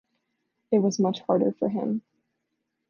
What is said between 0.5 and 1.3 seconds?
It was much